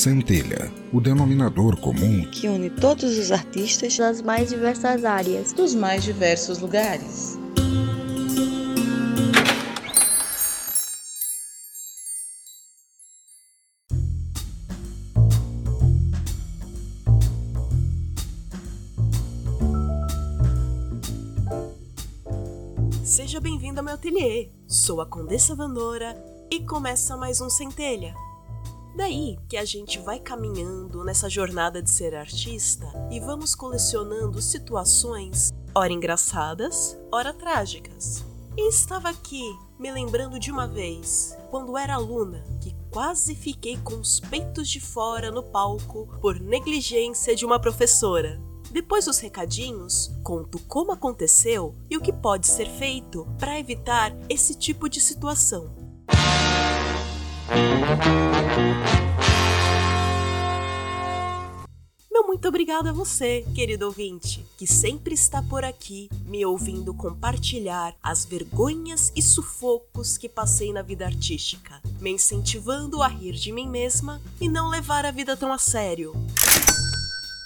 Centelha, 0.00 0.72
o 0.94 0.98
denominador 0.98 1.78
comum 1.78 2.24
que 2.30 2.48
une 2.48 2.70
todos 2.70 3.18
os 3.18 3.30
artistas 3.30 3.98
das 3.98 4.22
mais 4.22 4.48
diversas 4.48 5.04
áreas, 5.04 5.52
dos 5.52 5.74
mais 5.74 6.02
diversos 6.02 6.58
lugares. 6.58 7.38
Seja 23.04 23.38
bem-vindo 23.38 23.80
ao 23.80 23.84
meu 23.84 23.96
ateliê. 23.96 24.48
Sou 24.66 25.02
a 25.02 25.06
Condessa 25.06 25.54
Vandora 25.54 26.16
e 26.50 26.60
começa 26.60 27.18
mais 27.18 27.42
um 27.42 27.50
Centelha. 27.50 28.14
Daí 28.96 29.38
que 29.48 29.56
a 29.56 29.64
gente 29.64 29.98
vai 29.98 30.18
caminhando 30.18 31.04
nessa 31.04 31.28
jornada 31.28 31.82
de 31.82 31.90
ser 31.90 32.14
artista 32.14 32.86
e 33.10 33.20
vamos 33.20 33.54
colecionando 33.54 34.42
situações, 34.42 35.50
ora 35.74 35.92
engraçadas, 35.92 36.98
ora 37.12 37.32
trágicas. 37.32 38.24
E 38.56 38.68
estava 38.68 39.08
aqui 39.08 39.44
me 39.78 39.90
lembrando 39.90 40.38
de 40.38 40.50
uma 40.50 40.66
vez, 40.66 41.36
quando 41.50 41.78
era 41.78 41.94
aluna, 41.94 42.44
que 42.60 42.74
quase 42.90 43.34
fiquei 43.34 43.78
com 43.78 43.94
os 43.94 44.18
peitos 44.20 44.68
de 44.68 44.80
fora 44.80 45.30
no 45.30 45.42
palco 45.42 46.08
por 46.20 46.40
negligência 46.40 47.34
de 47.34 47.46
uma 47.46 47.60
professora. 47.60 48.40
Depois 48.70 49.06
dos 49.06 49.18
recadinhos, 49.18 50.10
conto 50.22 50.58
como 50.66 50.92
aconteceu 50.92 51.74
e 51.88 51.96
o 51.96 52.00
que 52.00 52.12
pode 52.12 52.46
ser 52.46 52.68
feito 52.68 53.26
para 53.38 53.58
evitar 53.58 54.12
esse 54.28 54.54
tipo 54.54 54.88
de 54.88 55.00
situação. 55.00 55.74
Meu 62.10 62.26
muito 62.26 62.46
obrigado 62.46 62.88
a 62.88 62.92
você, 62.92 63.42
querido 63.54 63.86
ouvinte, 63.86 64.44
que 64.58 64.66
sempre 64.66 65.14
está 65.14 65.42
por 65.42 65.64
aqui 65.64 66.10
me 66.26 66.44
ouvindo 66.44 66.92
compartilhar 66.92 67.96
as 68.02 68.26
vergonhas 68.26 69.10
e 69.16 69.22
sufocos 69.22 70.18
que 70.18 70.28
passei 70.28 70.74
na 70.74 70.82
vida 70.82 71.06
artística, 71.06 71.80
me 72.00 72.10
incentivando 72.10 73.02
a 73.02 73.08
rir 73.08 73.32
de 73.32 73.50
mim 73.50 73.68
mesma 73.68 74.20
e 74.38 74.46
não 74.46 74.68
levar 74.68 75.06
a 75.06 75.10
vida 75.10 75.34
tão 75.34 75.50
a 75.50 75.58
sério. 75.58 76.12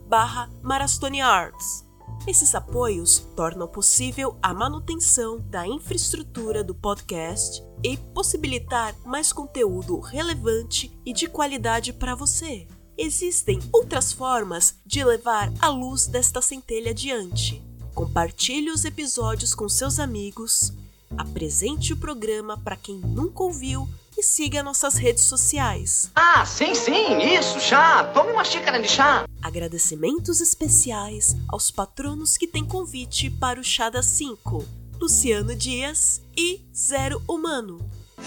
barra 0.06 0.50
marastoniarts. 0.62 1.88
Esses 2.26 2.54
apoios 2.54 3.26
tornam 3.34 3.66
possível 3.66 4.36
a 4.42 4.52
manutenção 4.52 5.40
da 5.48 5.66
infraestrutura 5.66 6.62
do 6.62 6.74
podcast 6.74 7.62
e 7.82 7.96
possibilitar 7.96 8.94
mais 9.04 9.32
conteúdo 9.32 9.98
relevante 10.00 10.92
e 11.04 11.12
de 11.12 11.26
qualidade 11.26 11.92
para 11.92 12.14
você. 12.14 12.68
Existem 12.96 13.58
outras 13.72 14.12
formas 14.12 14.76
de 14.84 15.02
levar 15.02 15.50
a 15.58 15.68
luz 15.68 16.06
desta 16.06 16.42
centelha 16.42 16.90
adiante. 16.90 17.64
Compartilhe 17.94 18.70
os 18.70 18.84
episódios 18.84 19.54
com 19.54 19.68
seus 19.68 19.98
amigos, 19.98 20.74
apresente 21.16 21.94
o 21.94 21.96
programa 21.96 22.58
para 22.58 22.76
quem 22.76 22.98
nunca 22.98 23.42
ouviu 23.42 23.88
e 24.20 24.22
siga 24.22 24.62
nossas 24.62 24.96
redes 24.96 25.24
sociais. 25.24 26.10
Ah, 26.14 26.44
sim, 26.44 26.74
sim, 26.74 27.18
isso, 27.22 27.58
chá. 27.58 28.04
Tome 28.12 28.32
uma 28.32 28.44
xícara 28.44 28.78
de 28.80 28.86
chá. 28.86 29.24
Agradecimentos 29.42 30.42
especiais 30.42 31.34
aos 31.48 31.70
patronos 31.70 32.36
que 32.36 32.46
têm 32.46 32.62
convite 32.62 33.30
para 33.30 33.58
o 33.58 33.64
Chá 33.64 33.88
das 33.88 34.04
5, 34.04 34.62
Luciano 35.00 35.56
Dias 35.56 36.20
e 36.36 36.60
Zero 36.76 37.22
Humano. 37.26 37.78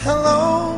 Hello, 0.04 0.76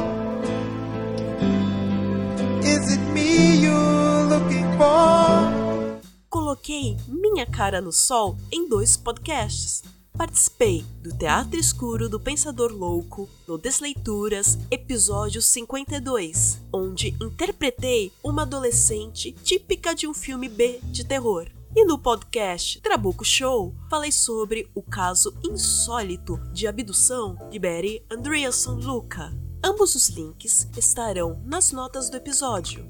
is 2.61 2.91
it 2.91 2.99
me 3.13 3.61
you're 3.61 4.27
looking 4.27 4.65
for? 4.77 5.95
Coloquei 6.29 6.97
minha 7.07 7.45
cara 7.45 7.79
no 7.79 7.93
sol 7.93 8.35
em 8.51 8.67
dois 8.67 8.97
podcasts. 8.97 9.81
Participei 10.17 10.85
do 11.01 11.13
Teatro 11.13 11.59
Escuro 11.59 12.07
do 12.07 12.17
Pensador 12.17 12.71
Louco 12.71 13.29
no 13.45 13.57
Desleituras, 13.57 14.57
episódio 14.71 15.41
52, 15.41 16.61
onde 16.71 17.09
interpretei 17.21 18.13
uma 18.23 18.43
adolescente 18.43 19.33
típica 19.43 19.93
de 19.93 20.07
um 20.07 20.13
filme 20.13 20.47
B 20.47 20.79
de 20.83 21.03
terror. 21.03 21.47
E 21.75 21.83
no 21.83 21.99
podcast 21.99 22.79
Trabuco 22.79 23.25
Show, 23.25 23.75
falei 23.89 24.09
sobre 24.09 24.71
o 24.73 24.81
caso 24.81 25.35
insólito 25.43 26.37
de 26.53 26.65
abdução 26.65 27.37
de 27.51 27.59
Betty 27.59 28.01
Andreasson 28.09 28.75
Luca. 28.75 29.33
Ambos 29.61 29.95
os 29.95 30.07
links 30.07 30.69
estarão 30.77 31.41
nas 31.43 31.73
notas 31.73 32.09
do 32.09 32.15
episódio. 32.15 32.89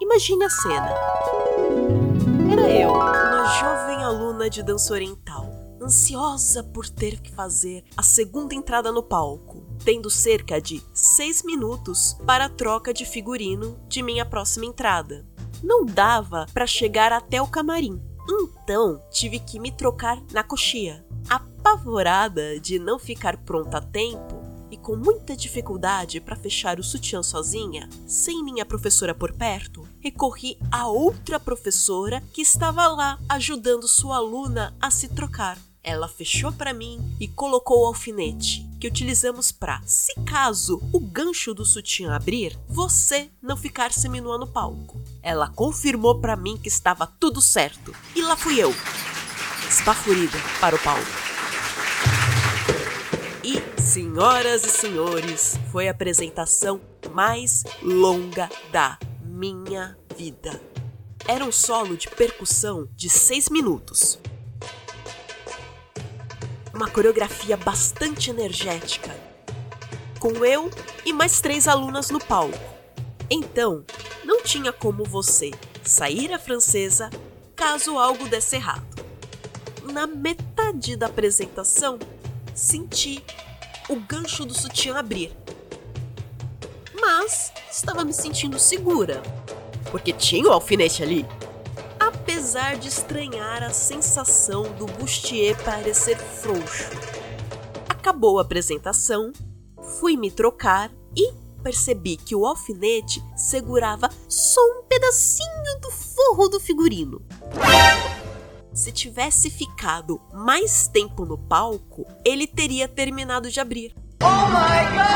Imagine 0.00 0.44
a 0.44 0.50
cena. 0.50 0.94
Era 2.52 2.68
eu, 2.68 2.90
uma 2.90 3.44
jovem 3.60 4.02
aluna 4.02 4.50
de 4.50 4.62
dança 4.62 4.92
oriental, 4.92 5.19
ansiosa 5.90 6.62
por 6.62 6.88
ter 6.88 7.20
que 7.20 7.32
fazer 7.32 7.82
a 7.96 8.02
segunda 8.04 8.54
entrada 8.54 8.92
no 8.92 9.02
palco, 9.02 9.66
tendo 9.84 10.08
cerca 10.08 10.60
de 10.60 10.80
seis 10.94 11.42
minutos 11.42 12.16
para 12.24 12.44
a 12.44 12.48
troca 12.48 12.94
de 12.94 13.04
figurino 13.04 13.76
de 13.88 14.00
minha 14.00 14.24
próxima 14.24 14.66
entrada. 14.66 15.26
Não 15.60 15.84
dava 15.84 16.46
para 16.54 16.64
chegar 16.64 17.12
até 17.12 17.42
o 17.42 17.48
camarim, 17.48 18.00
então 18.62 19.02
tive 19.10 19.40
que 19.40 19.58
me 19.58 19.72
trocar 19.72 20.22
na 20.32 20.44
coxia. 20.44 21.04
Apavorada 21.28 22.60
de 22.60 22.78
não 22.78 22.96
ficar 22.96 23.38
pronta 23.38 23.78
a 23.78 23.82
tempo 23.82 24.40
e 24.70 24.76
com 24.76 24.94
muita 24.94 25.36
dificuldade 25.36 26.20
para 26.20 26.36
fechar 26.36 26.78
o 26.78 26.84
sutiã 26.84 27.20
sozinha, 27.20 27.88
sem 28.06 28.44
minha 28.44 28.64
professora 28.64 29.12
por 29.12 29.32
perto, 29.32 29.84
recorri 29.98 30.56
a 30.70 30.86
outra 30.86 31.40
professora 31.40 32.22
que 32.32 32.42
estava 32.42 32.86
lá 32.86 33.18
ajudando 33.28 33.88
sua 33.88 34.18
aluna 34.18 34.72
a 34.80 34.88
se 34.88 35.08
trocar. 35.08 35.58
Ela 35.82 36.08
fechou 36.08 36.52
para 36.52 36.74
mim 36.74 37.00
e 37.18 37.26
colocou 37.26 37.82
o 37.82 37.86
alfinete, 37.86 38.68
que 38.78 38.86
utilizamos 38.86 39.50
para, 39.50 39.80
se 39.86 40.14
caso 40.26 40.78
o 40.92 41.00
gancho 41.00 41.54
do 41.54 41.64
sutiã 41.64 42.12
abrir, 42.14 42.58
você 42.68 43.30
não 43.40 43.56
ficar 43.56 43.90
seminua 43.90 44.36
no 44.36 44.46
palco. 44.46 45.00
Ela 45.22 45.48
confirmou 45.48 46.20
para 46.20 46.36
mim 46.36 46.58
que 46.58 46.68
estava 46.68 47.06
tudo 47.06 47.40
certo. 47.40 47.94
E 48.14 48.20
lá 48.20 48.36
fui 48.36 48.60
eu, 48.60 48.74
esbafurida 49.70 50.36
para 50.60 50.76
o 50.76 50.78
palco. 50.78 51.06
E, 53.42 53.80
senhoras 53.80 54.66
e 54.66 54.68
senhores, 54.68 55.58
foi 55.72 55.88
a 55.88 55.92
apresentação 55.92 56.78
mais 57.14 57.64
longa 57.82 58.50
da 58.70 58.98
minha 59.24 59.96
vida. 60.14 60.60
Era 61.26 61.42
um 61.42 61.52
solo 61.52 61.96
de 61.96 62.06
percussão 62.08 62.86
de 62.94 63.08
6 63.08 63.48
minutos, 63.48 64.18
uma 66.80 66.88
coreografia 66.88 67.58
bastante 67.58 68.30
energética, 68.30 69.14
com 70.18 70.42
eu 70.46 70.70
e 71.04 71.12
mais 71.12 71.38
três 71.38 71.68
alunas 71.68 72.08
no 72.08 72.18
palco. 72.18 72.58
Então, 73.28 73.84
não 74.24 74.42
tinha 74.42 74.72
como 74.72 75.04
você 75.04 75.50
sair 75.84 76.32
a 76.32 76.38
francesa 76.38 77.10
caso 77.54 77.98
algo 77.98 78.26
desse 78.30 78.56
errado. 78.56 79.04
Na 79.92 80.06
metade 80.06 80.96
da 80.96 81.04
apresentação, 81.04 81.98
senti 82.54 83.22
o 83.86 83.96
gancho 83.96 84.46
do 84.46 84.54
sutiã 84.54 84.96
abrir. 84.96 85.36
Mas 86.98 87.52
estava 87.70 88.04
me 88.04 88.14
sentindo 88.14 88.58
segura, 88.58 89.22
porque 89.90 90.14
tinha 90.14 90.48
o 90.48 90.52
alfinete 90.52 91.02
ali 91.02 91.26
apesar 92.30 92.76
de 92.76 92.86
estranhar 92.86 93.60
a 93.60 93.70
sensação 93.70 94.62
do 94.74 94.86
bustier 94.86 95.60
parecer 95.64 96.16
frouxo. 96.16 96.88
Acabou 97.88 98.38
a 98.38 98.42
apresentação, 98.42 99.32
fui 99.98 100.16
me 100.16 100.30
trocar 100.30 100.92
e 101.16 101.32
percebi 101.60 102.16
que 102.16 102.36
o 102.36 102.46
alfinete 102.46 103.20
segurava 103.34 104.08
só 104.28 104.60
um 104.60 104.84
pedacinho 104.84 105.80
do 105.82 105.90
forro 105.90 106.46
do 106.48 106.60
figurino. 106.60 107.20
Se 108.72 108.92
tivesse 108.92 109.50
ficado 109.50 110.20
mais 110.32 110.86
tempo 110.86 111.26
no 111.26 111.36
palco, 111.36 112.06
ele 112.24 112.46
teria 112.46 112.86
terminado 112.86 113.50
de 113.50 113.58
abrir. 113.58 113.92
Oh 114.22 114.46
my 114.46 114.84
God! 114.94 115.10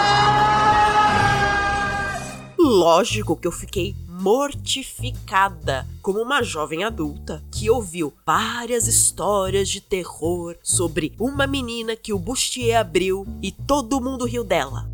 Lógico 2.59 3.37
que 3.37 3.47
eu 3.47 3.53
fiquei 3.53 3.95
mortificada 4.25 5.87
como 6.00 6.19
uma 6.19 6.43
jovem 6.43 6.82
adulta 6.82 7.44
que 7.53 7.69
ouviu 7.69 8.11
várias 8.25 8.88
histórias 8.88 9.69
de 9.69 9.82
terror 9.82 10.56
sobre 10.62 11.12
uma 11.21 11.47
menina 11.47 11.94
que 11.94 12.11
o 12.11 12.19
bustier 12.19 12.81
abriu 12.81 13.26
e 13.43 13.53
todo 13.53 14.00
mundo 14.00 14.25
riu 14.25 14.43
dela. 14.43 14.88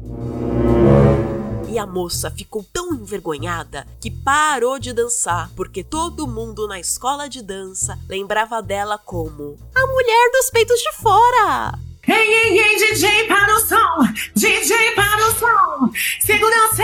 E 1.69 1.79
a 1.79 1.87
moça 1.87 2.29
ficou 2.29 2.67
tão 2.73 2.93
envergonhada 2.93 3.87
que 4.01 4.11
parou 4.11 4.81
de 4.81 4.93
dançar, 4.93 5.49
porque 5.55 5.85
todo 5.85 6.27
mundo 6.27 6.67
na 6.67 6.81
escola 6.81 7.29
de 7.29 7.41
dança 7.41 7.97
lembrava 8.09 8.61
dela 8.61 8.99
como 8.99 9.57
a 9.73 9.87
mulher 9.87 10.31
dos 10.33 10.51
peitos 10.51 10.81
de 10.81 10.93
fora. 10.95 11.79
Ei, 12.09 12.17
ei, 12.17 12.59
ei, 12.59 12.77
DJ 12.77 13.29
para 13.29 13.55
o 13.55 13.61
som! 13.61 14.13
DJ 14.35 14.91
para 14.97 15.29
o 15.29 15.39
som! 15.39 15.93
Segurança! 16.21 16.83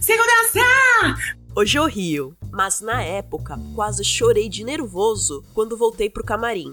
Segurança! 0.00 1.37
Hoje 1.58 1.76
eu 1.76 1.86
rio, 1.86 2.36
mas 2.52 2.80
na 2.80 3.02
época 3.02 3.58
quase 3.74 4.04
chorei 4.04 4.48
de 4.48 4.62
nervoso 4.62 5.44
quando 5.52 5.76
voltei 5.76 6.08
pro 6.08 6.22
camarim. 6.22 6.72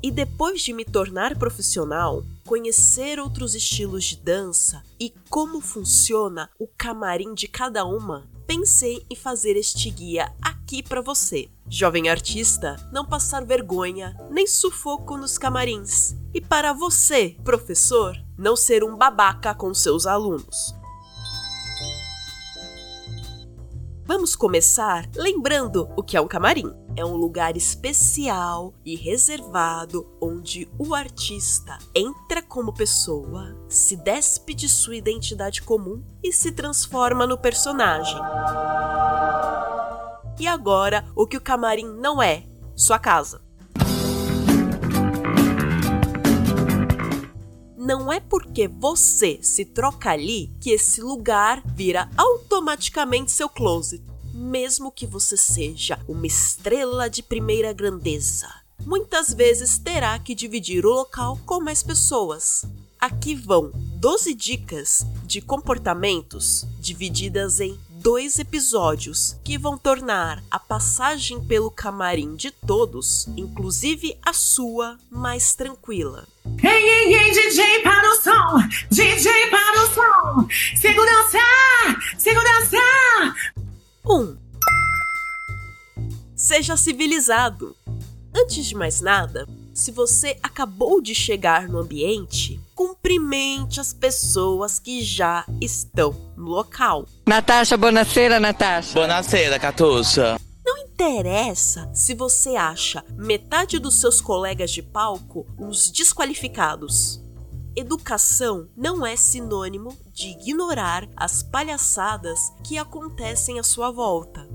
E 0.00 0.08
depois 0.08 0.62
de 0.62 0.72
me 0.72 0.84
tornar 0.84 1.36
profissional, 1.36 2.22
conhecer 2.46 3.18
outros 3.18 3.56
estilos 3.56 4.04
de 4.04 4.14
dança 4.14 4.84
e 5.00 5.12
como 5.28 5.60
funciona 5.60 6.48
o 6.60 6.68
camarim 6.68 7.34
de 7.34 7.48
cada 7.48 7.84
uma, 7.84 8.30
pensei 8.46 9.04
em 9.10 9.16
fazer 9.16 9.56
este 9.56 9.90
guia 9.90 10.32
aqui 10.40 10.80
para 10.80 11.02
você, 11.02 11.50
jovem 11.68 12.08
artista, 12.08 12.76
não 12.92 13.04
passar 13.04 13.44
vergonha 13.44 14.16
nem 14.30 14.46
sufoco 14.46 15.16
nos 15.16 15.38
camarins. 15.38 16.14
E 16.32 16.40
para 16.40 16.72
você, 16.72 17.36
professor, 17.42 18.16
não 18.38 18.54
ser 18.54 18.84
um 18.84 18.96
babaca 18.96 19.52
com 19.56 19.74
seus 19.74 20.06
alunos. 20.06 20.78
Vamos 24.20 24.36
começar 24.36 25.08
lembrando 25.16 25.88
o 25.96 26.02
que 26.02 26.14
é 26.14 26.20
um 26.20 26.28
camarim. 26.28 26.70
É 26.94 27.02
um 27.02 27.16
lugar 27.16 27.56
especial 27.56 28.74
e 28.84 28.94
reservado 28.94 30.06
onde 30.20 30.68
o 30.78 30.94
artista 30.94 31.78
entra 31.94 32.42
como 32.42 32.74
pessoa, 32.74 33.56
se 33.66 33.96
despe 33.96 34.52
de 34.52 34.68
sua 34.68 34.96
identidade 34.96 35.62
comum 35.62 36.04
e 36.22 36.34
se 36.34 36.52
transforma 36.52 37.26
no 37.26 37.38
personagem. 37.38 38.20
E 40.38 40.46
agora, 40.46 41.06
o 41.16 41.26
que 41.26 41.38
o 41.38 41.40
camarim 41.40 41.86
não 41.86 42.22
é: 42.22 42.44
sua 42.76 42.98
casa. 42.98 43.40
não 47.90 48.12
é 48.12 48.20
porque 48.20 48.68
você 48.68 49.40
se 49.42 49.64
troca 49.64 50.10
ali 50.10 50.54
que 50.60 50.70
esse 50.70 51.00
lugar 51.00 51.60
vira 51.74 52.08
automaticamente 52.16 53.32
seu 53.32 53.48
closet, 53.48 54.00
mesmo 54.40 54.90
que 54.90 55.06
você 55.06 55.36
seja 55.36 55.98
uma 56.08 56.26
estrela 56.26 57.10
de 57.10 57.22
primeira 57.22 57.72
grandeza. 57.72 58.48
Muitas 58.86 59.34
vezes 59.34 59.78
terá 59.78 60.18
que 60.18 60.34
dividir 60.34 60.86
o 60.86 60.90
local 60.90 61.38
com 61.44 61.60
mais 61.60 61.82
pessoas. 61.82 62.64
Aqui 62.98 63.34
vão 63.34 63.70
12 63.74 64.34
dicas 64.34 65.06
de 65.24 65.40
comportamentos 65.40 66.66
divididas 66.78 67.60
em 67.60 67.78
dois 67.90 68.38
episódios 68.38 69.36
que 69.44 69.58
vão 69.58 69.76
tornar 69.76 70.42
a 70.50 70.58
passagem 70.58 71.44
pelo 71.44 71.70
camarim 71.70 72.34
de 72.34 72.50
todos, 72.50 73.28
inclusive 73.36 74.16
a 74.24 74.32
sua, 74.32 74.98
mais 75.10 75.54
tranquila. 75.54 76.26
Ei, 76.62 76.70
ei, 76.70 77.14
ei, 77.14 77.30
DJ 77.30 77.80
para 77.82 78.10
o 78.10 78.16
som! 78.22 78.68
DJ 78.90 79.50
para 79.50 79.82
o 79.82 79.94
som! 79.94 80.48
Segurança! 80.76 81.38
Segurança! 82.18 82.78
1. 84.04 84.14
Um. 84.14 84.36
Seja 86.34 86.76
civilizado. 86.76 87.76
Antes 88.34 88.64
de 88.66 88.74
mais 88.74 89.00
nada, 89.00 89.46
se 89.74 89.90
você 89.90 90.38
acabou 90.42 91.00
de 91.00 91.14
chegar 91.14 91.68
no 91.68 91.78
ambiente, 91.78 92.60
cumprimente 92.74 93.80
as 93.80 93.92
pessoas 93.92 94.78
que 94.78 95.02
já 95.02 95.44
estão 95.60 96.14
no 96.36 96.44
local. 96.44 97.06
Natasha, 97.26 97.76
buonasera, 97.76 98.38
Natasha. 98.38 98.94
Buonasera, 98.94 99.58
Catuxa 99.58 100.40
interessa 101.00 101.88
se 101.94 102.14
você 102.14 102.56
acha 102.56 103.02
metade 103.16 103.78
dos 103.78 103.98
seus 104.00 104.20
colegas 104.20 104.70
de 104.70 104.82
palco 104.82 105.46
uns 105.58 105.90
desqualificados. 105.90 107.22
Educação 107.80 108.68
não 108.76 109.06
é 109.06 109.16
sinônimo 109.16 109.96
de 110.12 110.28
ignorar 110.28 111.08
as 111.16 111.42
palhaçadas 111.42 112.52
que 112.62 112.76
acontecem 112.76 113.58
à 113.58 113.62
sua 113.62 113.90
volta. 113.90 114.46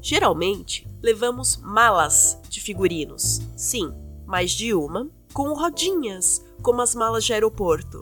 Geralmente, 0.00 0.88
levamos 1.02 1.58
malas 1.58 2.40
de 2.48 2.62
figurinos, 2.62 3.42
sim, 3.54 3.92
mais 4.24 4.52
de 4.52 4.72
uma, 4.72 5.10
com 5.34 5.52
rodinhas, 5.52 6.42
como 6.62 6.80
as 6.80 6.94
malas 6.94 7.24
de 7.26 7.34
aeroporto. 7.34 8.00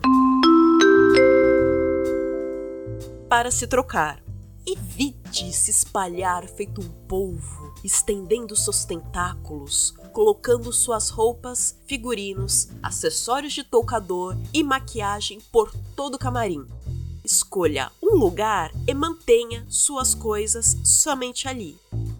Para 3.27 3.51
se 3.51 3.67
trocar. 3.67 4.23
Evite 4.71 5.51
se 5.51 5.69
espalhar 5.69 6.47
feito 6.47 6.79
um 6.79 6.87
polvo, 7.05 7.73
estendendo 7.83 8.55
seus 8.55 8.85
tentáculos, 8.85 9.93
colocando 10.13 10.71
suas 10.71 11.09
roupas, 11.09 11.77
figurinos, 11.85 12.69
acessórios 12.81 13.51
de 13.51 13.65
toucador 13.65 14.37
e 14.53 14.63
maquiagem 14.63 15.41
por 15.51 15.73
todo 15.93 16.15
o 16.15 16.17
camarim. 16.17 16.65
Escolha 17.21 17.91
um 18.01 18.15
lugar 18.15 18.71
e 18.87 18.93
mantenha 18.93 19.65
suas 19.67 20.15
coisas 20.15 20.77
somente 20.85 21.49
ali. 21.49 21.77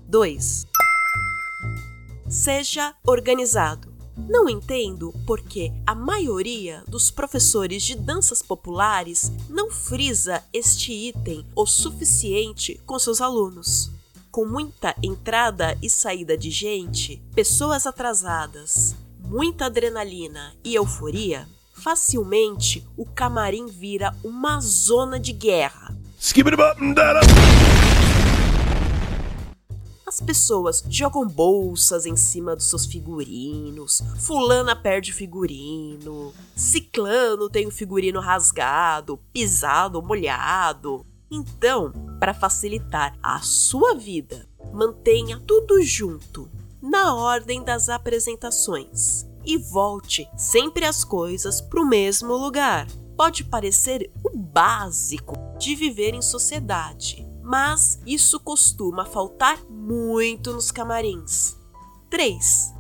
2. 0.10 0.68
Seja 2.30 2.94
organizado. 3.08 3.91
Não 4.18 4.50
entendo 4.50 5.14
porque 5.26 5.72
a 5.86 5.96
maioria 5.96 6.84
dos 6.88 7.10
professores 7.10 7.84
de 7.84 7.96
danças 7.96 8.42
populares 8.42 9.32
não 9.50 9.70
frisa 9.70 10.44
este 10.54 10.92
item 10.92 11.46
o 11.56 11.66
suficiente 11.66 12.80
com 12.86 13.00
seus 13.00 13.22
alunos. 13.22 13.92
Com 14.30 14.46
muita 14.46 14.96
entrada 15.02 15.78
e 15.82 15.90
saída 15.90 16.38
de 16.38 16.50
gente, 16.50 17.22
pessoas 17.36 17.86
atrasadas, 17.86 18.96
muita 19.20 19.66
adrenalina 19.66 20.54
e 20.64 20.76
euforia, 20.76 21.48
facilmente 21.74 22.88
o 22.96 23.06
camarim 23.06 23.66
vira 23.68 24.16
uma 24.24 24.60
zona 24.62 25.20
de 25.20 25.34
guerra. 25.34 25.96
As 30.12 30.20
pessoas 30.20 30.84
jogam 30.90 31.26
bolsas 31.26 32.06
em 32.06 32.18
cima 32.18 32.54
dos 32.54 32.70
seus 32.70 32.86
figurinos, 32.86 34.04
fulana 34.20 34.76
perde 34.76 35.14
figurino, 35.14 36.34
ciclano 36.54 37.50
tem 37.50 37.66
o 37.66 37.72
figurino 37.72 38.20
rasgado, 38.20 39.18
pisado, 39.32 40.04
molhado. 40.04 41.06
Então, 41.32 41.94
para 42.20 42.34
facilitar 42.34 43.18
a 43.24 43.40
sua 43.40 43.96
vida, 43.96 44.50
mantenha 44.74 45.42
tudo 45.48 45.82
junto, 45.82 46.52
na 46.82 47.16
ordem 47.16 47.64
das 47.64 47.88
apresentações. 47.88 49.26
E 49.46 49.58
volte 49.58 50.30
sempre 50.36 50.84
as 50.84 51.06
coisas 51.06 51.62
para 51.62 51.82
o 51.82 51.88
mesmo 51.88 52.34
lugar. 52.34 52.86
Pode 53.16 53.46
parecer 53.46 54.12
o 54.22 54.38
básico 54.38 55.36
de 55.58 55.74
viver 55.74 56.14
em 56.14 56.22
sociedade, 56.22 57.31
mas 57.44 58.00
isso 58.06 58.40
costuma 58.40 59.06
faltar 59.06 59.60
muito 59.70 60.54
nos 60.54 60.72
camarins. 60.72 61.56
3. 62.10 62.74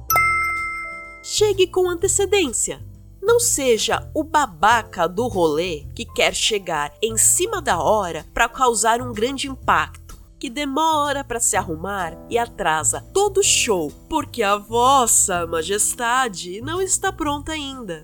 Chegue 1.24 1.68
com 1.68 1.89
antecedência. 1.89 2.84
Não 3.22 3.39
seja 3.39 4.10
o 4.13 4.24
babaca 4.24 5.08
do 5.08 5.27
rolê 5.27 5.86
que 5.96 6.06
quer 6.06 6.34
chegar 6.34 6.91
em 7.01 7.15
cima 7.18 7.62
da 7.62 7.82
hora 7.82 8.25
para 8.34 8.50
causar 8.50 9.01
um 9.01 9.13
grande 9.13 9.48
impacto, 9.48 10.20
que 10.39 10.50
demora 10.50 11.24
para 11.24 11.39
se 11.39 11.56
arrumar 11.56 12.18
e 12.30 12.38
atrasa 12.38 13.01
todo 13.13 13.39
o 13.39 13.44
show 13.44 13.91
porque 14.10 14.41
a 14.41 14.58
vossa 14.58 15.46
majestade 15.46 16.60
não 16.62 16.82
está 16.82 17.13
pronta 17.13 17.51
ainda. 17.51 18.03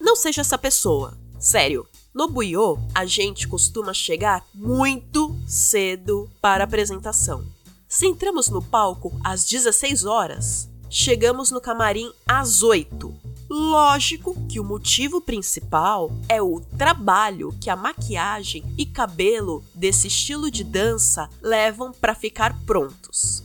Não 0.00 0.16
seja 0.16 0.40
essa 0.40 0.58
pessoa. 0.58 1.16
Sério, 1.38 1.86
no 2.14 2.28
Buiô, 2.28 2.78
a 2.94 3.06
gente 3.06 3.48
costuma 3.48 3.94
chegar 3.94 4.44
muito 4.54 5.34
cedo 5.46 6.30
para 6.40 6.62
a 6.62 6.66
apresentação. 6.66 7.44
Se 7.88 8.06
entramos 8.06 8.48
no 8.48 8.62
palco 8.62 9.12
às 9.24 9.44
16 9.44 10.04
horas, 10.04 10.68
chegamos 10.90 11.50
no 11.50 11.60
camarim 11.60 12.12
às 12.26 12.62
8. 12.62 13.14
Lógico 13.48 14.34
que 14.46 14.60
o 14.60 14.64
motivo 14.64 15.20
principal 15.20 16.10
é 16.28 16.40
o 16.40 16.60
trabalho 16.78 17.54
que 17.60 17.68
a 17.68 17.76
maquiagem 17.76 18.64
e 18.76 18.86
cabelo 18.86 19.64
desse 19.74 20.08
estilo 20.08 20.50
de 20.50 20.64
dança 20.64 21.28
levam 21.40 21.92
para 21.92 22.14
ficar 22.14 22.58
prontos. 22.64 23.42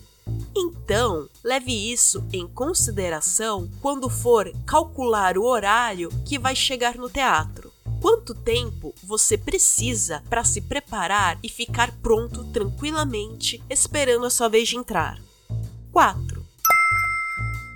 Então, 0.56 1.30
leve 1.44 1.72
isso 1.72 2.24
em 2.34 2.48
consideração 2.48 3.70
quando 3.82 4.10
for 4.10 4.52
calcular 4.66 5.38
o 5.38 5.44
horário 5.44 6.10
que 6.26 6.38
vai 6.38 6.56
chegar 6.56 6.96
no 6.96 7.10
teatro. 7.10 7.67
Quanto 8.02 8.36
tempo 8.36 8.94
você 9.04 9.38
precisa 9.38 10.22
para 10.30 10.44
se 10.44 10.62
preparar 10.62 11.40
e 11.42 11.50
ficar 11.50 11.92
pronto 11.98 12.44
tranquilamente 12.46 13.62
esperando 13.70 14.26
a 14.26 14.30
sua 14.30 14.48
vez 14.48 14.68
de 14.68 14.78
entrar? 14.78 15.20
4. 15.92 16.46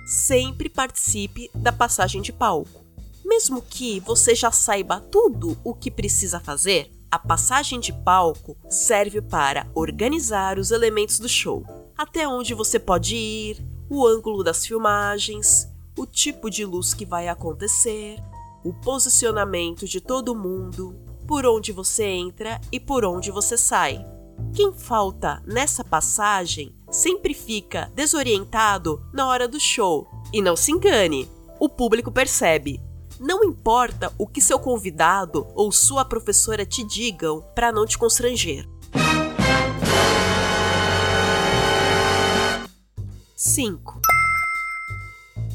Sempre 0.06 0.68
participe 0.68 1.50
da 1.54 1.72
passagem 1.72 2.22
de 2.22 2.32
palco. 2.32 2.84
Mesmo 3.24 3.62
que 3.62 3.98
você 4.00 4.34
já 4.34 4.52
saiba 4.52 5.00
tudo 5.00 5.58
o 5.64 5.74
que 5.74 5.90
precisa 5.90 6.38
fazer, 6.38 6.90
a 7.10 7.18
passagem 7.18 7.80
de 7.80 7.92
palco 7.92 8.56
serve 8.68 9.20
para 9.20 9.66
organizar 9.74 10.58
os 10.58 10.70
elementos 10.70 11.18
do 11.18 11.28
show, 11.28 11.64
até 11.96 12.28
onde 12.28 12.54
você 12.54 12.78
pode 12.78 13.16
ir, 13.16 13.64
o 13.88 14.06
ângulo 14.06 14.44
das 14.44 14.64
filmagens, 14.64 15.68
o 15.96 16.06
tipo 16.06 16.48
de 16.48 16.64
luz 16.64 16.94
que 16.94 17.04
vai 17.04 17.28
acontecer, 17.28 18.18
o 18.64 18.72
posicionamento 18.72 19.86
de 19.86 20.00
todo 20.00 20.34
mundo, 20.34 20.94
por 21.26 21.46
onde 21.46 21.72
você 21.72 22.04
entra 22.04 22.60
e 22.70 22.78
por 22.78 23.04
onde 23.04 23.30
você 23.30 23.56
sai. 23.56 24.04
Quem 24.54 24.72
falta 24.72 25.42
nessa 25.46 25.82
passagem 25.82 26.74
sempre 26.90 27.32
fica 27.32 27.90
desorientado 27.94 29.02
na 29.12 29.26
hora 29.26 29.48
do 29.48 29.58
show. 29.58 30.06
E 30.32 30.42
não 30.42 30.56
se 30.56 30.72
engane, 30.72 31.28
o 31.58 31.68
público 31.68 32.10
percebe. 32.10 32.80
Não 33.18 33.44
importa 33.44 34.12
o 34.18 34.26
que 34.26 34.40
seu 34.40 34.58
convidado 34.58 35.46
ou 35.54 35.70
sua 35.70 36.04
professora 36.04 36.66
te 36.66 36.82
digam 36.82 37.44
para 37.54 37.70
não 37.70 37.86
te 37.86 37.96
constranger. 37.96 38.68
5. 43.36 44.00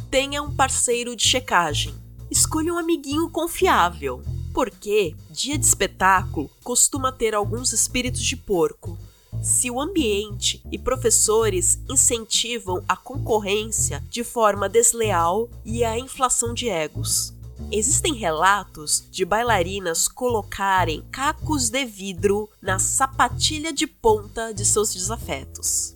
Tenha 0.10 0.42
um 0.42 0.56
parceiro 0.56 1.16
de 1.16 1.24
checagem. 1.24 2.07
Escolha 2.30 2.74
um 2.74 2.78
amiguinho 2.78 3.30
confiável, 3.30 4.22
porque 4.54 5.16
dia 5.30 5.58
de 5.58 5.66
espetáculo 5.66 6.50
costuma 6.64 7.12
ter 7.12 7.34
alguns 7.34 7.72
espíritos 7.72 8.22
de 8.22 8.36
porco. 8.36 8.98
Se 9.42 9.72
o 9.72 9.80
ambiente 9.80 10.62
e 10.72 10.78
professores 10.78 11.80
incentivam 11.90 12.84
a 12.88 12.98
concorrência 12.98 14.04
de 14.10 14.24
forma 14.24 14.68
desleal 14.68 15.50
e 15.64 15.84
a 15.86 15.98
inflação 15.98 16.54
de 16.54 16.70
egos. 16.70 17.34
Existem 17.72 18.14
relatos 18.14 19.04
de 19.12 19.26
bailarinas 19.26 20.08
colocarem 20.08 21.04
cacos 21.12 21.70
de 21.70 21.86
vidro 21.86 22.50
na 22.62 22.78
sapatilha 22.78 23.74
de 23.74 23.88
ponta 23.88 24.54
de 24.54 24.66
seus 24.66 24.94
desafetos. 24.94 25.96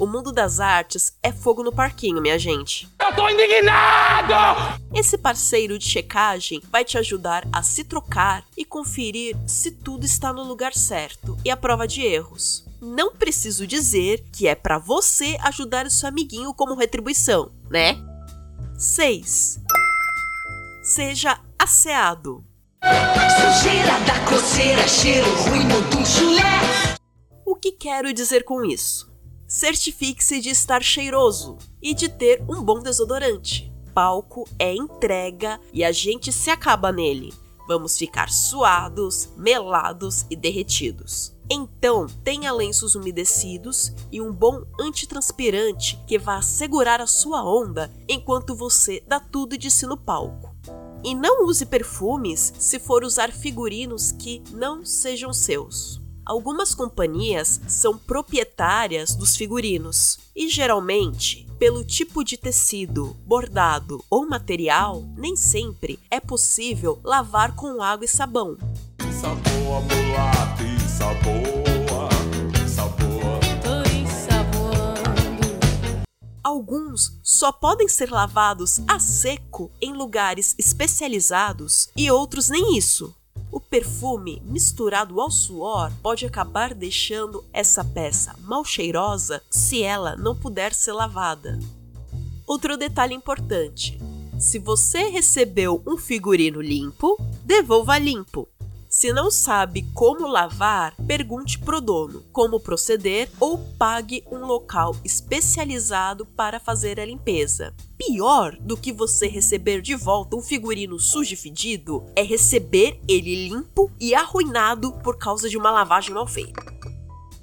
O 0.00 0.06
mundo 0.06 0.32
das 0.32 0.60
artes 0.60 1.12
é 1.22 1.30
fogo 1.30 1.62
no 1.62 1.70
parquinho, 1.70 2.22
minha 2.22 2.38
gente. 2.38 2.88
Eu 2.98 3.14
tô 3.14 3.28
indignado! 3.28 4.80
Esse 4.94 5.18
parceiro 5.18 5.78
de 5.78 5.84
checagem 5.84 6.62
vai 6.72 6.86
te 6.86 6.96
ajudar 6.96 7.46
a 7.52 7.62
se 7.62 7.84
trocar 7.84 8.42
e 8.56 8.64
conferir 8.64 9.36
se 9.46 9.70
tudo 9.70 10.06
está 10.06 10.32
no 10.32 10.42
lugar 10.42 10.72
certo 10.72 11.36
e 11.44 11.50
a 11.50 11.56
prova 11.56 11.86
de 11.86 12.00
erros. 12.00 12.64
Não 12.80 13.14
preciso 13.14 13.66
dizer 13.66 14.24
que 14.32 14.48
é 14.48 14.54
para 14.54 14.78
você 14.78 15.36
ajudar 15.42 15.84
o 15.84 15.90
seu 15.90 16.08
amiguinho 16.08 16.54
como 16.54 16.74
retribuição, 16.74 17.52
né? 17.68 17.98
6. 18.78 19.60
Seja 20.82 21.38
asseado. 21.58 22.42
Sujeira 22.82 24.00
da 24.06 24.30
coceira, 24.30 24.88
cheiro 24.88 25.30
ruim 25.42 25.68
do 25.68 26.06
chulé. 26.06 26.96
O 27.44 27.54
que 27.54 27.72
quero 27.72 28.14
dizer 28.14 28.44
com 28.44 28.64
isso? 28.64 29.09
Certifique-se 29.50 30.40
de 30.40 30.48
estar 30.48 30.80
cheiroso 30.80 31.58
e 31.82 31.92
de 31.92 32.08
ter 32.08 32.40
um 32.48 32.62
bom 32.62 32.78
desodorante. 32.78 33.68
Palco 33.92 34.48
é 34.56 34.72
entrega 34.72 35.60
e 35.72 35.82
a 35.82 35.90
gente 35.90 36.30
se 36.32 36.50
acaba 36.50 36.92
nele. 36.92 37.34
Vamos 37.66 37.98
ficar 37.98 38.30
suados, 38.30 39.28
melados 39.36 40.24
e 40.30 40.36
derretidos. 40.36 41.34
Então, 41.50 42.06
tenha 42.22 42.52
lenços 42.52 42.94
umedecidos 42.94 43.92
e 44.12 44.20
um 44.20 44.32
bom 44.32 44.62
antitranspirante 44.80 45.98
que 46.06 46.16
vá 46.16 46.40
segurar 46.40 47.00
a 47.00 47.06
sua 47.08 47.42
onda 47.42 47.90
enquanto 48.08 48.54
você 48.54 49.02
dá 49.04 49.18
tudo 49.18 49.58
de 49.58 49.68
si 49.68 49.84
no 49.84 49.96
palco. 49.96 50.54
E 51.02 51.12
não 51.12 51.44
use 51.44 51.66
perfumes 51.66 52.52
se 52.56 52.78
for 52.78 53.02
usar 53.02 53.32
figurinos 53.32 54.12
que 54.12 54.44
não 54.52 54.86
sejam 54.86 55.32
seus. 55.32 55.99
Algumas 56.30 56.76
companhias 56.76 57.60
são 57.66 57.98
proprietárias 57.98 59.16
dos 59.16 59.34
figurinos 59.34 60.16
e 60.32 60.48
geralmente, 60.48 61.44
pelo 61.58 61.84
tipo 61.84 62.22
de 62.22 62.36
tecido, 62.36 63.16
bordado 63.26 64.00
ou 64.08 64.24
material, 64.28 65.02
nem 65.16 65.34
sempre 65.34 65.98
é 66.08 66.20
possível 66.20 67.00
lavar 67.02 67.56
com 67.56 67.82
água 67.82 68.04
e 68.04 68.08
sabão. 68.08 68.56
Isso 69.00 69.26
boa, 69.26 69.80
mulata, 69.80 70.62
isso 70.62 71.02
boa, 71.24 72.08
isso 72.64 72.82
boa. 73.00 73.40
Alguns 76.44 77.18
só 77.24 77.50
podem 77.50 77.88
ser 77.88 78.08
lavados 78.08 78.80
a 78.86 79.00
seco 79.00 79.68
em 79.80 79.92
lugares 79.92 80.54
especializados 80.56 81.88
e 81.96 82.08
outros 82.08 82.48
nem 82.48 82.78
isso. 82.78 83.12
O 83.52 83.58
perfume 83.58 84.40
misturado 84.44 85.20
ao 85.20 85.30
suor 85.30 85.92
pode 86.02 86.24
acabar 86.24 86.72
deixando 86.72 87.44
essa 87.52 87.84
peça 87.84 88.34
mal 88.44 88.64
cheirosa 88.64 89.42
se 89.50 89.82
ela 89.82 90.16
não 90.16 90.36
puder 90.36 90.72
ser 90.72 90.92
lavada. 90.92 91.58
Outro 92.46 92.76
detalhe 92.76 93.14
importante: 93.14 93.98
se 94.38 94.58
você 94.58 95.08
recebeu 95.08 95.82
um 95.86 95.96
figurino 95.96 96.60
limpo, 96.60 97.16
devolva 97.44 97.98
limpo. 97.98 98.48
Se 99.00 99.14
não 99.14 99.30
sabe 99.30 99.86
como 99.94 100.26
lavar, 100.26 100.94
pergunte 101.06 101.58
pro 101.58 101.80
dono 101.80 102.22
como 102.34 102.60
proceder 102.60 103.30
ou 103.40 103.56
pague 103.78 104.22
um 104.30 104.44
local 104.44 104.94
especializado 105.02 106.26
para 106.26 106.60
fazer 106.60 107.00
a 107.00 107.06
limpeza. 107.06 107.72
Pior 107.96 108.58
do 108.60 108.76
que 108.76 108.92
você 108.92 109.26
receber 109.26 109.80
de 109.80 109.94
volta 109.94 110.36
um 110.36 110.42
figurino 110.42 110.98
sujo 110.98 111.32
e 111.32 111.36
fedido 111.36 112.04
é 112.14 112.20
receber 112.20 113.00
ele 113.08 113.48
limpo 113.48 113.90
e 113.98 114.14
arruinado 114.14 114.92
por 115.02 115.16
causa 115.16 115.48
de 115.48 115.56
uma 115.56 115.70
lavagem 115.70 116.12
mal 116.12 116.26
feita. 116.26 116.62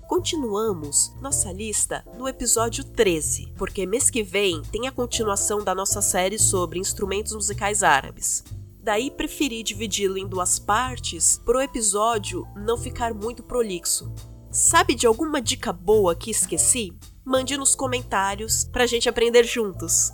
Continuamos 0.07 1.11
nossa 1.19 1.51
lista 1.51 2.05
no 2.19 2.27
episódio 2.27 2.83
13, 2.83 3.51
porque 3.57 3.83
mês 3.87 4.11
que 4.11 4.21
vem 4.21 4.61
tem 4.71 4.87
a 4.87 4.91
continuação 4.91 5.63
da 5.63 5.73
nossa 5.73 6.03
série 6.03 6.37
sobre 6.37 6.77
instrumentos 6.77 7.33
musicais 7.33 7.81
árabes. 7.81 8.43
Daí 8.87 9.11
preferi 9.11 9.63
dividi-lo 9.63 10.17
em 10.17 10.25
duas 10.25 10.57
partes 10.57 11.41
para 11.45 11.57
o 11.57 11.61
episódio 11.61 12.47
não 12.55 12.77
ficar 12.77 13.13
muito 13.13 13.43
prolixo. 13.43 14.09
Sabe 14.49 14.95
de 14.95 15.05
alguma 15.05 15.41
dica 15.41 15.73
boa 15.73 16.15
que 16.15 16.31
esqueci? 16.31 16.97
Mande 17.25 17.57
nos 17.57 17.75
comentários 17.75 18.63
para 18.63 18.85
a 18.85 18.87
gente 18.87 19.09
aprender 19.09 19.43
juntos. 19.43 20.13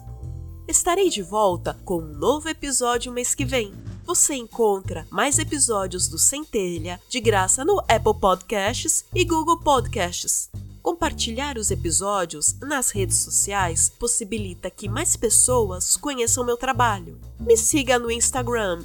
Estarei 0.68 1.12
de 1.12 1.22
volta 1.22 1.78
com 1.86 2.00
um 2.00 2.18
novo 2.18 2.50
episódio 2.50 3.14
mês 3.14 3.36
que 3.36 3.46
vem. 3.46 3.72
Você 4.06 4.34
encontra 4.34 5.06
mais 5.12 5.38
episódios 5.38 6.08
do 6.08 6.18
Centelha 6.18 7.00
de 7.08 7.20
graça 7.20 7.64
no 7.64 7.78
Apple 7.82 8.20
Podcasts 8.20 9.06
e 9.14 9.24
Google 9.24 9.60
Podcasts. 9.60 10.50
Compartilhar 10.84 11.58
os 11.58 11.72
episódios 11.72 12.60
nas 12.60 12.92
redes 12.92 13.16
sociais 13.16 13.90
possibilita 13.98 14.70
que 14.70 14.90
mais 14.90 15.16
pessoas 15.16 15.96
conheçam 15.96 16.44
meu 16.44 16.58
trabalho. 16.58 17.18
Me 17.40 17.56
siga 17.56 17.98
no 17.98 18.12
Instagram, 18.12 18.84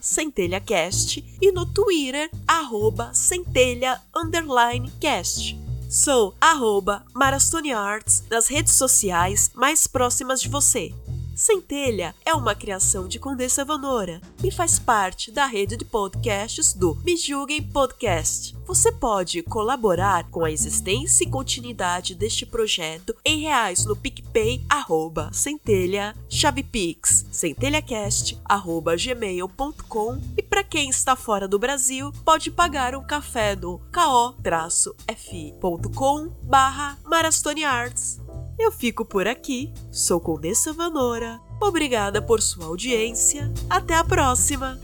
centelhacast, 0.00 1.24
e 1.42 1.50
no 1.50 1.66
Twitter, 1.66 2.30
centelha_cast. 3.12 3.98
Sou 5.90 6.36
arroba 6.40 7.04
Arts 7.74 8.22
nas 8.30 8.46
redes 8.46 8.74
sociais 8.74 9.50
mais 9.54 9.88
próximas 9.88 10.40
de 10.40 10.48
você. 10.48 10.94
Centelha 11.38 12.14
é 12.26 12.34
uma 12.34 12.52
criação 12.52 13.06
de 13.06 13.20
Condessa 13.20 13.64
Vanora 13.64 14.20
e 14.42 14.50
faz 14.50 14.76
parte 14.76 15.30
da 15.30 15.46
rede 15.46 15.76
de 15.76 15.84
podcasts 15.84 16.74
do 16.74 16.96
Me 17.04 17.16
Julguem 17.16 17.62
Podcast. 17.62 18.56
Você 18.66 18.90
pode 18.90 19.40
colaborar 19.44 20.28
com 20.30 20.44
a 20.44 20.50
existência 20.50 21.22
e 21.22 21.30
continuidade 21.30 22.16
deste 22.16 22.44
projeto 22.44 23.14
em 23.24 23.38
reais 23.38 23.84
no 23.84 23.94
PicPay, 23.94 24.66
arroba 24.68 25.30
centelha, 25.32 26.12
chavepix, 26.28 27.24
centelhacast, 27.30 28.36
arroba 28.44 28.96
gmail.com 28.96 30.20
e 30.36 30.42
para 30.42 30.64
quem 30.64 30.90
está 30.90 31.14
fora 31.14 31.46
do 31.46 31.56
Brasil, 31.56 32.10
pode 32.24 32.50
pagar 32.50 32.96
um 32.96 33.06
café 33.06 33.54
no 33.54 33.78
ko-fi.com 33.94 34.34
barra 36.42 36.98
Marastone 37.04 37.64
Arts. 37.64 38.20
Eu 38.58 38.72
fico 38.72 39.04
por 39.04 39.26
aqui. 39.28 39.72
Sou 39.90 40.20
Condessa 40.20 40.72
Vanora. 40.72 41.40
Obrigada 41.60 42.20
por 42.20 42.42
sua 42.42 42.66
audiência. 42.66 43.52
Até 43.70 43.94
a 43.94 44.04
próxima! 44.04 44.78